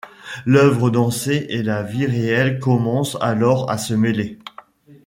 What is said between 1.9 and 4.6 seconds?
réelle commencent alors à se mêler.